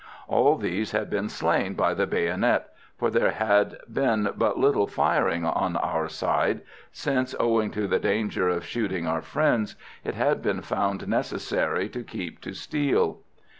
All 0.27 0.55
these 0.57 0.93
had 0.93 1.11
been 1.11 1.29
slain 1.29 1.75
by 1.75 1.93
the 1.93 2.07
bayonet, 2.07 2.69
for 2.97 3.11
there 3.11 3.29
had 3.33 3.77
been 3.87 4.31
but 4.35 4.57
little 4.57 4.87
firing 4.87 5.45
on 5.45 5.75
our 5.75 6.09
side 6.09 6.61
since, 6.91 7.35
owing 7.39 7.69
to 7.69 7.87
the 7.87 7.99
danger 7.99 8.49
of 8.49 8.65
shooting 8.65 9.05
our 9.05 9.21
friends, 9.21 9.75
it 10.03 10.15
had 10.15 10.41
been 10.41 10.63
found 10.63 11.07
necessary 11.07 11.87
to 11.89 12.01
keep 12.03 12.41
to 12.41 12.53
steel. 12.55 13.19